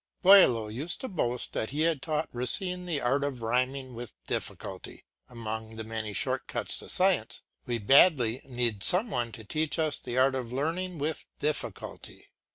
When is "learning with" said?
10.51-11.27